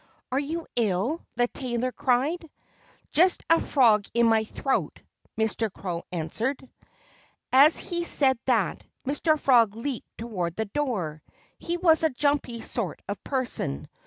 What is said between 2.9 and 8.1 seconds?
"Just a frog in my throat!" Mr. Crow answered. As he